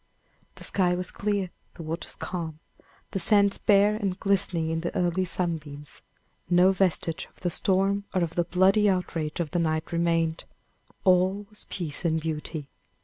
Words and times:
The 0.55 0.63
sky 0.63 0.95
was 0.95 1.11
clear, 1.11 1.51
the 1.75 1.83
waters 1.83 2.15
calm, 2.15 2.57
the 3.11 3.19
sands 3.19 3.59
bare 3.59 3.95
and 3.97 4.19
glistening 4.19 4.71
in 4.71 4.81
the 4.81 4.95
early 4.95 5.25
sunbeams; 5.25 6.01
no 6.49 6.71
vestige 6.71 7.27
of 7.29 7.41
the 7.41 7.51
storm 7.51 8.05
or 8.11 8.23
of 8.23 8.33
the 8.33 8.45
bloody 8.45 8.89
outrage 8.89 9.39
of 9.39 9.51
the 9.51 9.59
night 9.59 9.91
remained 9.91 10.45
all 11.03 11.45
was 11.51 11.67
peace 11.69 12.03
and 12.03 12.19
beauty. 12.19 12.67